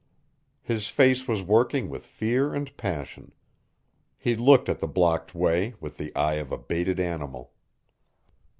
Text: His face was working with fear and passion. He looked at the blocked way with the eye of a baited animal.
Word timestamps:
His 0.63 0.87
face 0.87 1.27
was 1.27 1.43
working 1.43 1.87
with 1.87 2.07
fear 2.07 2.55
and 2.55 2.75
passion. 2.75 3.33
He 4.17 4.35
looked 4.35 4.67
at 4.67 4.79
the 4.79 4.87
blocked 4.87 5.35
way 5.35 5.75
with 5.79 5.97
the 5.97 6.11
eye 6.15 6.37
of 6.41 6.51
a 6.51 6.57
baited 6.57 6.99
animal. 6.99 7.51